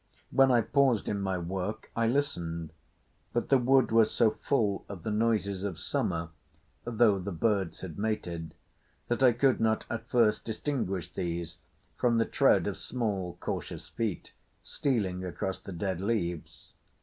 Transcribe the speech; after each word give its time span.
When 0.31 0.49
I 0.49 0.61
paused 0.61 1.07
in 1.07 1.21
my 1.21 1.37
work 1.37 1.91
I 1.95 2.07
listened, 2.07 2.73
but 3.33 3.49
the 3.49 3.59
wood 3.59 3.91
was 3.91 4.09
so 4.09 4.31
full 4.31 4.83
of 4.89 5.03
the 5.03 5.11
noises 5.11 5.63
of 5.63 5.77
summer 5.77 6.29
(though 6.85 7.19
the 7.19 7.31
birds 7.31 7.81
had 7.81 7.99
mated) 7.99 8.55
that 9.09 9.21
I 9.21 9.31
could 9.31 9.59
not 9.61 9.85
at 9.91 10.09
first 10.09 10.43
distinguish 10.43 11.13
these 11.13 11.59
from 11.97 12.17
the 12.17 12.25
tread 12.25 12.65
of 12.65 12.77
small 12.79 13.37
cautious 13.39 13.89
feet 13.89 14.33
stealing 14.63 15.23
across 15.23 15.59
the 15.59 15.71
dead 15.71 16.01
leaves. 16.01 16.73